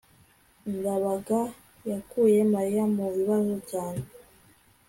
[0.77, 1.39] ndabaga
[1.91, 4.03] yakuye mariya mu bibazo cyane